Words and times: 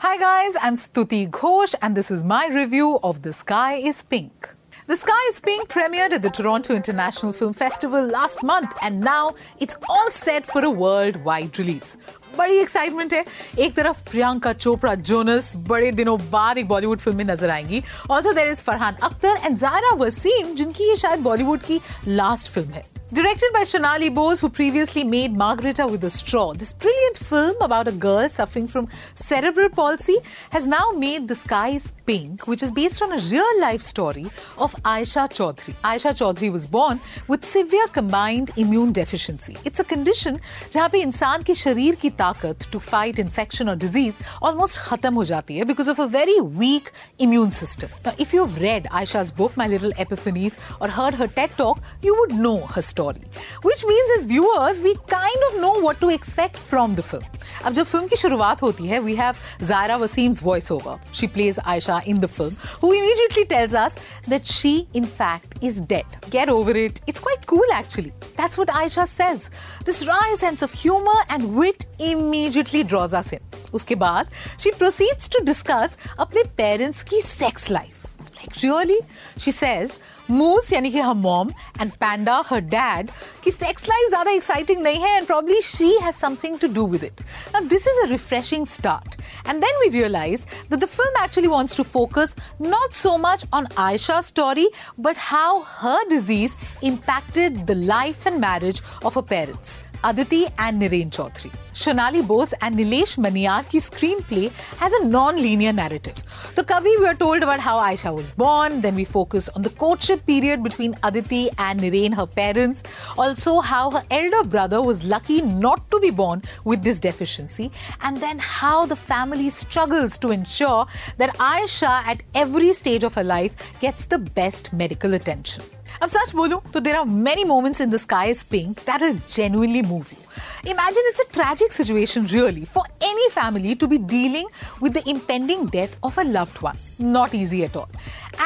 Hi 0.00 0.17
guys, 0.17 0.55
I'm 0.59 0.75
Stuti 0.75 1.29
Ghosh 1.29 1.75
and 1.79 1.95
this 1.95 2.09
is 2.09 2.23
my 2.23 2.47
review 2.47 2.97
of 3.03 3.21
The 3.21 3.31
Sky 3.31 3.75
is 3.75 4.01
Pink. 4.01 4.49
The 4.87 4.97
Sky 4.97 5.27
is 5.29 5.39
Pink 5.39 5.69
premiered 5.69 6.11
at 6.11 6.23
the 6.23 6.29
Toronto 6.31 6.73
International 6.73 7.31
Film 7.31 7.53
Festival 7.53 8.03
last 8.07 8.41
month 8.41 8.73
and 8.81 8.99
now 8.99 9.35
it's 9.59 9.77
all 9.87 10.09
set 10.09 10.47
for 10.47 10.65
a 10.65 10.69
worldwide 10.71 11.59
release. 11.59 11.95
बड़ी 12.37 12.57
excitement 12.59 13.13
है 13.13 13.23
एक 13.59 13.75
तरफ 13.75 14.01
Priyanka 14.11 14.53
Chopra 14.53 14.93
Jonas 15.09 15.53
बड़े 15.69 15.91
दिनों 15.91 16.17
बाद 16.31 16.57
एक 16.57 16.67
Bollywood 16.67 16.99
film 16.99 17.17
में 17.17 17.25
नजर 17.25 17.49
आएंगी 17.49 17.83
also 18.11 18.33
there 18.33 18.47
is 18.49 18.61
Farhan 18.63 18.95
Akhtar 19.03 19.39
and 19.45 19.57
Zaira 19.57 19.93
Wasim 20.03 20.55
जिनकी 20.55 20.89
ये 20.89 20.95
शायद 21.03 21.19
बॉलीवुड 21.29 21.61
की 21.67 21.79
लास्ट 22.07 22.51
फिल्म 22.51 22.69
है 22.73 22.83
Directed 23.13 23.51
by 23.51 23.63
Shonali 23.63 24.13
Bose, 24.13 24.39
who 24.39 24.47
previously 24.47 25.03
made 25.03 25.33
Margarita 25.35 25.85
with 25.85 26.01
a 26.05 26.09
Straw, 26.09 26.53
this 26.53 26.71
brilliant 26.71 27.17
film 27.17 27.61
about 27.61 27.89
a 27.89 27.91
girl 27.91 28.29
suffering 28.29 28.67
from 28.67 28.87
cerebral 29.15 29.67
palsy 29.67 30.15
has 30.51 30.65
now 30.65 30.91
made 30.91 31.27
The 31.27 31.35
Sky 31.35 31.71
is 31.71 31.91
Pink, 32.05 32.47
which 32.47 32.63
is 32.63 32.71
based 32.71 33.01
on 33.01 33.11
a 33.11 33.17
real 33.17 33.59
life 33.59 33.81
story 33.81 34.27
of 34.57 34.73
Aisha 34.83 35.27
Chaudhary. 35.29 35.73
Aisha 35.83 36.13
Chaudhary 36.19 36.53
was 36.53 36.65
born 36.65 37.01
with 37.27 37.43
severe 37.43 37.85
combined 37.87 38.51
immune 38.55 38.93
deficiency. 38.93 39.57
It's 39.65 39.81
a 39.81 39.83
condition 39.83 40.39
where 40.71 40.87
insan 40.87 41.43
ki 41.43 41.53
की 41.53 41.95
ki 41.97 42.11
की 42.11 42.71
to 42.71 42.79
fight 42.79 43.19
infection 43.19 43.67
or 43.67 43.75
disease 43.75 44.21
almost 44.41 44.79
khatam 44.79 45.01
खत्म 45.01 45.13
हो 45.15 45.23
जाती 45.25 45.57
है 45.57 45.65
because 45.65 45.89
of 45.89 46.01
a 46.01 46.05
very 46.15 46.39
weak 46.39 46.89
immune 47.21 47.49
system 47.59 48.11
if 48.19 48.33
you 48.33 48.45
have 48.45 48.57
read 48.61 48.87
Aisha's 48.87 49.33
book 49.37 49.57
my 49.57 49.67
little 49.67 49.93
epiphanies 49.99 50.57
और 50.81 50.89
heard 50.89 51.15
her 51.15 51.27
TED 51.39 51.55
talk 51.57 51.79
you 52.05 52.15
would 52.15 52.31
know 52.41 52.55
story. 53.00 53.22
Which 53.62 53.84
means 53.84 54.10
as 54.18 54.24
viewers, 54.24 54.80
we 54.80 54.94
kind 55.08 55.48
of 55.50 55.60
know 55.60 55.74
what 55.80 56.00
to 56.00 56.10
expect 56.10 56.56
from 56.58 56.94
the 56.94 57.02
film. 57.02 57.24
अब 57.64 57.72
जब 57.74 57.84
film 57.84 58.06
की 58.06 58.16
शुरुआत 58.16 58.62
होती 58.62 58.86
है 58.86 58.98
we 59.00 59.14
have 59.16 59.34
Zaira 59.62 59.96
Wasim's 59.96 60.42
voice 60.42 60.70
over 60.72 61.12
she 61.14 61.26
plays 61.26 61.58
Aisha 61.66 62.00
in 62.08 62.18
the 62.20 62.26
film 62.26 62.56
who 62.82 62.92
immediately 62.94 63.44
tells 63.52 63.74
us 63.76 63.98
that 64.28 64.44
she 64.46 64.74
in 64.96 65.04
fact 65.06 65.64
is 65.64 65.80
dead 65.88 66.30
get 66.30 66.50
over 66.50 66.76
it 66.76 67.00
it's 67.08 67.20
quite 67.20 67.44
cool 67.48 67.72
actually 67.78 68.10
that's 68.10 68.58
what 68.58 68.70
Aisha 68.76 69.04
says 69.04 69.50
this 69.86 70.02
Rai 70.08 70.36
sense 70.36 70.62
of 70.64 70.76
humour 70.76 71.34
and 71.34 71.44
wit 71.58 71.84
immediately 72.00 72.82
draws 72.84 73.14
us 73.14 73.32
in 73.34 73.72
उसके 73.74 73.94
बाद 74.04 74.30
she 74.60 74.70
proceeds 74.78 75.30
to 75.30 75.44
discuss 75.44 75.98
अपने 76.20 76.42
parents 76.56 77.02
की 77.02 77.20
sex 77.22 77.70
life 77.70 77.99
Like, 78.40 78.62
really? 78.62 79.00
She 79.36 79.50
says, 79.50 80.00
Moose, 80.28 80.70
यानी 80.72 80.90
कि 80.92 81.02
her 81.04 81.14
mom, 81.14 81.54
and 81.78 81.98
Panda, 82.00 82.42
her 82.44 82.60
dad, 82.60 83.12
कि 83.42 83.52
sex 83.52 83.86
life 83.88 84.10
ज़्यादा 84.10 84.34
exciting 84.36 84.82
नहीं 84.82 85.00
है 85.02 85.18
and 85.18 85.26
probably 85.26 85.60
she 85.60 85.98
has 86.00 86.16
something 86.16 86.58
to 86.58 86.68
do 86.68 86.84
with 86.84 87.02
it. 87.02 87.20
Now, 87.54 87.60
this 87.60 87.86
is 87.86 88.04
a 88.04 88.12
refreshing 88.12 88.66
start. 88.66 89.16
And 89.44 89.62
then 89.62 89.70
we 89.84 89.90
realize 89.90 90.46
that 90.68 90.80
the 90.80 90.86
film 90.86 91.14
actually 91.20 91.48
wants 91.48 91.74
to 91.76 91.84
focus 91.84 92.34
not 92.58 92.92
so 92.94 93.16
much 93.16 93.44
on 93.52 93.66
Aisha's 93.88 94.26
story, 94.26 94.66
but 94.98 95.16
how 95.16 95.62
her 95.62 95.98
disease 96.08 96.56
impacted 96.82 97.66
the 97.66 97.76
life 97.76 98.26
and 98.26 98.40
marriage 98.40 98.82
of 99.04 99.14
her 99.14 99.22
parents. 99.22 99.80
Aditi 100.04 100.46
and 100.58 100.80
Niren 100.82 101.10
Chaudhary. 101.10 101.50
Shonali 101.73 102.25
Bose 102.27 102.53
and 102.61 102.75
Nilesh 102.75 103.17
Maniyar's 103.17 103.89
screenplay 103.89 104.51
has 104.77 104.91
a 104.93 105.07
non-linear 105.07 105.71
narrative. 105.71 106.21
The 106.55 106.63
Kavi, 106.63 106.99
we 106.99 107.05
are 107.05 107.15
told 107.15 107.43
about 107.43 107.59
how 107.59 107.77
Aisha 107.79 108.13
was 108.13 108.31
born, 108.31 108.81
then 108.81 108.95
we 108.95 109.05
focus 109.05 109.49
on 109.49 109.61
the 109.61 109.69
courtship 109.69 110.25
period 110.25 110.63
between 110.63 110.95
Aditi 111.03 111.49
and 111.57 111.79
Niren, 111.79 112.13
her 112.13 112.25
parents, 112.25 112.83
also 113.17 113.59
how 113.61 113.89
her 113.91 114.03
elder 114.11 114.43
brother 114.43 114.81
was 114.81 115.03
lucky 115.03 115.41
not 115.41 115.89
to 115.91 115.99
be 115.99 116.09
born 116.09 116.41
with 116.65 116.83
this 116.83 116.99
deficiency, 116.99 117.71
and 118.01 118.17
then 118.17 118.39
how 118.39 118.85
the 118.85 118.95
family 118.95 119.49
struggles 119.49 120.17
to 120.17 120.31
ensure 120.31 120.85
that 121.17 121.35
Aisha 121.37 122.03
at 122.05 122.23
every 122.35 122.73
stage 122.73 123.03
of 123.03 123.13
her 123.15 123.23
life 123.23 123.55
gets 123.79 124.05
the 124.05 124.19
best 124.19 124.73
medical 124.73 125.13
attention. 125.13 125.63
अब 126.01 126.09
सच 126.09 126.31
बोलूं 126.35 126.57
तो 126.73 126.79
there 126.79 126.95
are 126.95 127.05
many 127.05 127.43
moments 127.43 127.81
in 127.81 127.89
the 127.89 127.97
Sky 127.97 128.29
Is 128.29 128.43
Pink 128.51 128.77
that 128.79 129.01
will 129.01 129.19
genuinely 129.33 129.81
move 129.81 130.05
you 130.11 130.71
imagine 130.71 131.07
it's 131.07 131.19
a 131.19 131.23
tragedy 131.33 131.60
tragic 131.60 131.72
situation, 131.72 132.26
really, 132.32 132.64
for 132.64 132.82
any 133.00 133.28
family 133.30 133.74
to 133.76 133.86
be 133.86 133.98
dealing 133.98 134.46
with 134.80 134.94
the 134.94 135.02
impending 135.14 135.66
death 135.66 135.96
of 136.02 136.18
a 136.18 136.24
loved 136.24 136.60
one. 136.62 136.78
Not 136.98 137.34
easy 137.34 137.62
at 137.64 137.76
all. 137.76 137.88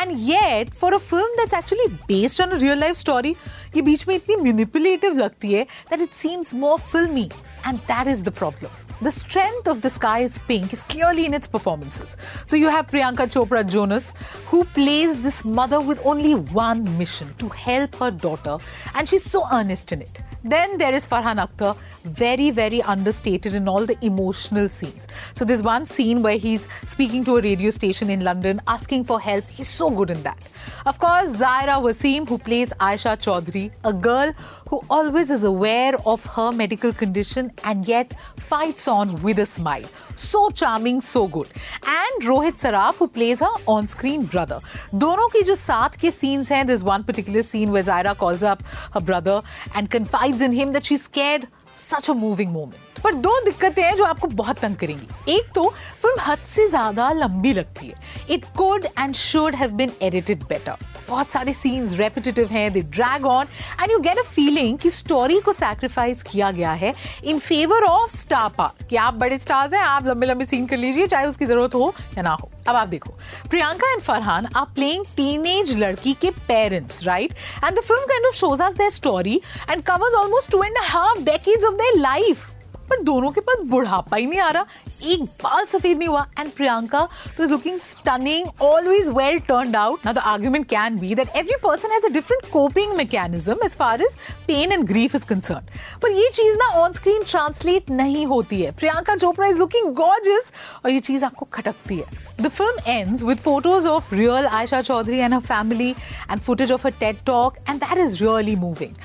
And 0.00 0.19
yet, 0.32 0.75
for 0.82 0.92
a 0.94 0.98
film 0.98 1.31
that's 1.36 1.58
actually 1.60 1.88
based 2.08 2.41
on 2.41 2.53
a 2.53 2.58
real 2.66 2.78
life 2.84 3.00
story, 3.06 3.34
ये 3.76 3.82
बीच 3.82 4.06
में 4.08 4.14
इतनी 4.14 4.36
manipulative 4.50 5.19
लगती 5.25 5.53
है 5.54 5.66
that 5.91 6.06
it 6.08 6.20
seems 6.25 6.54
more 6.66 6.78
filmy. 6.92 7.28
And 7.64 7.91
that 7.94 8.14
is 8.16 8.25
the 8.31 8.36
problem. 8.42 8.83
The 9.05 9.11
strength 9.11 9.67
of 9.67 9.83
The 9.83 9.91
Sky 9.91 10.21
is 10.21 10.39
Pink 10.47 10.73
is 10.73 10.81
clearly 10.81 11.27
in 11.27 11.35
its 11.35 11.45
performances. 11.45 12.17
So 12.47 12.55
you 12.55 12.69
have 12.69 12.88
Priyanka 12.88 13.27
Chopra 13.33 13.63
Jonas, 13.63 14.16
who 14.47 14.63
plays 14.63 15.21
this 15.21 15.45
mother 15.45 15.79
with 15.79 15.99
only 16.03 16.33
one 16.33 16.97
mission 16.97 17.31
to 17.38 17.47
help 17.49 17.94
her 17.97 18.09
daughter, 18.09 18.57
and 18.95 19.07
she's 19.07 19.23
so 19.23 19.44
earnest 19.53 19.91
in 19.91 20.01
it. 20.01 20.21
Then 20.44 20.79
there 20.79 20.94
is 20.94 21.07
Farhan 21.07 21.38
Akhtar, 21.38 21.77
very, 22.03 22.49
very 22.49 22.81
understated 22.81 23.53
in 23.53 23.67
all 23.67 23.85
the 23.85 23.97
emotional 24.03 24.69
scenes. 24.69 25.07
So 25.35 25.45
there's 25.45 25.61
one 25.61 25.85
scene 25.85 26.23
where 26.23 26.38
he's 26.38 26.67
speaking 26.88 27.23
to 27.25 27.38
a 27.38 27.41
radio 27.41 27.69
station 27.69 28.09
in 28.09 28.21
London, 28.21 28.59
asking 28.67 29.03
for 29.03 29.19
help. 29.19 29.44
He's 29.47 29.69
so 29.69 29.91
good 29.91 30.09
in 30.09 30.23
that. 30.23 30.47
Of 30.88 30.97
course, 30.97 31.38
Zaira 31.38 31.79
Wasim, 31.81 32.27
who 32.27 32.39
plays 32.39 32.69
Aisha 32.79 33.17
Chaudhary, 33.17 33.71
a 33.83 33.94
girl 33.94 34.31
who 34.69 34.81
always 34.88 35.31
is 35.31 35.44
aware 35.44 35.94
of 36.06 36.25
her 36.36 36.50
medical 36.53 36.92
condition 36.92 37.50
and 37.64 37.86
yet 37.86 38.14
fights 38.36 38.88
on 38.88 39.20
with 39.22 39.38
a 39.38 39.47
smile. 39.47 39.88
So 40.14 40.50
charming, 40.50 41.00
so 41.00 41.26
good. 41.26 41.48
And 41.86 42.28
Rohit 42.31 42.60
Saraf, 42.64 42.97
who 42.97 43.08
plays 43.08 43.41
her 43.41 43.54
on-screen 43.66 44.25
brother. 44.25 44.60
दोनों 44.94 45.28
की 45.28 45.42
जो 45.42 45.54
साथ 45.54 45.97
के 46.00 46.10
scenes 46.10 46.50
हैं, 46.50 46.66
there's 46.66 46.84
one 46.84 47.04
particular 47.04 47.42
scene 47.42 47.70
where 47.70 47.82
Zaira 47.82 48.16
calls 48.16 48.42
up 48.42 48.62
her 48.94 49.00
brother 49.00 49.41
and 49.75 49.91
confides 49.91 50.42
in 50.42 50.53
him 50.53 50.72
that 50.72 50.84
she's 50.84 51.03
scared. 51.03 51.48
Such 51.72 52.08
a 52.08 52.14
moving 52.14 52.53
moment. 52.53 52.91
पर 53.04 53.14
दो 53.25 53.31
दिक्कतें 53.44 53.82
हैं 53.82 53.97
जो 53.97 54.04
आपको 54.04 54.28
बहुत 54.41 54.58
तंग 54.58 54.76
करेंगी 54.76 55.32
एक 55.34 55.50
तो 55.54 55.69
फिल्म 56.03 56.20
हद 56.22 56.38
से 56.47 56.69
ज्यादा 56.70 57.10
लंबी 57.12 57.53
लगती 57.53 57.86
है 57.86 57.94
it 58.34 58.44
could 58.56 58.84
and 58.98 59.14
should 59.14 59.54
have 59.54 59.70
been 59.76 59.92
edited 60.03 60.42
better 60.48 60.76
बहुत 61.07 61.31
सारे 61.31 61.53
सीन्स 61.53 61.97
रेपिटेटिव 61.99 62.47
हैं 62.51 62.71
they 62.73 62.81
drag 62.81 63.25
on 63.27 63.47
and 63.81 63.91
you 63.91 63.99
get 63.99 64.17
a 64.17 64.23
feeling 64.25 64.77
कि 64.79 64.89
स्टोरी 64.89 65.39
को 65.39 65.53
सैक्रिफाइस 65.53 66.23
किया 66.23 66.51
गया 66.51 66.71
है 66.73 66.93
in 67.23 67.39
favour 67.39 67.83
of 67.83 68.17
star 68.17 68.49
power 68.57 68.85
कि 68.89 68.95
आप 68.95 69.13
बड़े 69.13 69.38
स्टार्स 69.39 69.73
हैं, 69.73 69.81
आप 69.81 70.07
लंबे 70.07 70.25
लंबे 70.27 70.45
सीन 70.45 70.65
कर 70.67 70.77
लीजिए, 70.77 71.07
चाहे 71.07 71.25
उसकी 71.27 71.45
ज़रूरत 71.45 71.75
हो 71.75 71.94
या 72.17 72.23
ना 72.23 72.33
हो। 72.33 72.49
अब 72.67 72.75
आप 72.75 72.88
देखो, 72.88 73.09
Priyanka 73.49 73.91
and 73.91 74.01
Farhan 74.01 74.45
are 74.55 74.65
playing 74.75 75.05
teenage 75.17 75.75
लड़की 75.79 76.13
के 76.21 76.29
parents 76.47 77.03
right 77.03 77.33
and 77.63 77.77
the 77.77 77.81
film 77.81 78.05
kind 78.05 78.25
of 78.25 78.35
shows 78.35 78.63
us 78.63 78.73
their 78.73 78.89
story 78.91 79.41
and 79.69 79.83
covers 79.83 80.15
almost 80.15 80.51
two 80.51 80.63
and 80.63 80.77
half 80.83 81.23
decades 81.23 81.65
of 81.65 81.75
their 81.75 81.99
life 81.99 82.51
पर 82.90 83.01
दोनों 83.03 83.31
के 83.31 83.41
पास 83.41 83.62
बुढ़ापा 83.69 84.18
ही 84.18 84.25
नहीं 84.25 84.40
आ 84.40 84.50
रहा। 84.50 84.66
एक 85.03 85.23
बाल 85.44 85.66
सफ़ेद 85.66 85.97
नहीं 85.97 86.07
हुआ। 86.07 86.25
एंड 86.40 86.51
प्रियंका 86.51 87.07
तो 87.38 87.44
is 87.44 87.51
looking 87.51 87.79
stunning 87.79 88.62
always 88.63 89.09
well 89.18 89.40
turn 89.47 89.75
out 89.75 90.06
now 90.06 90.13
the 90.13 90.18
argument 90.34 90.68
can 90.69 90.97
be 91.00 91.16
that 91.16 91.35
every 91.35 91.56
person 91.63 91.91
has 91.94 92.06
a 92.06 92.09
different 92.13 92.51
coping 92.51 92.94
mechanism 92.97 93.66
as 93.66 93.75
far 93.78 94.01
as 94.01 94.18
pain 94.47 94.72
and 94.72 94.85
grief 94.88 95.16
is 95.16 95.25
concern 95.29 95.68
पर 96.01 96.12
ये 96.12 96.29
चीज़ 96.34 96.57
ना 96.57 96.69
ऑन 96.81 96.94
स्क्रीन 96.94 97.24
ट्रांसलेट 97.29 97.90
नहीं 97.90 98.25
होती 98.25 98.62
है। 98.62 98.72
Priyanka 98.78 99.16
Chopra 99.16 99.47
is 99.47 99.57
looking 99.57 99.94
gorgeous 99.95 100.51
और 100.84 100.91
ये 100.91 101.00
चीज़ 101.00 101.25
आपको 101.25 101.47
खटकती 101.53 101.95
है। 101.95 102.24
The 102.35 102.50
film 102.53 102.79
ends 102.91 103.22
with 103.25 103.41
photos 103.44 103.85
of 103.90 104.07
real 104.12 104.47
Aisha 104.57 104.79
Chaudhary 104.88 105.19
and 105.25 105.35
her 105.35 105.44
family 105.44 105.91
and 106.29 106.44
footage 106.47 106.74
of 106.75 106.81
her 106.88 106.91
TED 107.03 107.22
talk, 107.29 107.59
and 107.66 107.85
that 107.85 108.01
is 108.06 108.18
really 108.22 108.56
moving. 108.63 108.97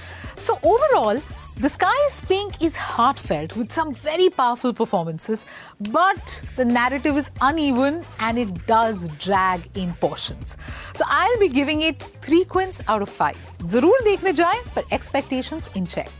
So, 0.46 0.56
overall, 0.70 1.20
the 1.60 1.68
Sky 1.68 1.92
is 2.06 2.22
Pink 2.22 2.62
is 2.62 2.74
heartfelt 2.74 3.54
with 3.54 3.70
some 3.70 3.92
very 3.92 4.30
powerful 4.30 4.72
performances, 4.72 5.44
but 5.90 6.42
the 6.56 6.64
narrative 6.64 7.18
is 7.18 7.30
uneven 7.42 8.02
and 8.20 8.38
it 8.38 8.66
does 8.66 9.08
drag 9.18 9.60
in 9.74 9.92
portions. 9.94 10.56
So 10.94 11.04
I'll 11.06 11.38
be 11.38 11.48
giving 11.48 11.82
it 11.82 12.08
3 12.22 12.46
quints 12.46 12.82
out 12.88 13.02
of 13.02 13.10
5. 13.10 13.36
Zarur 13.64 13.98
dekhne 14.06 14.34
jaye, 14.34 14.74
but 14.74 14.86
expectations 14.90 15.68
in 15.74 15.86
check. 15.86 16.10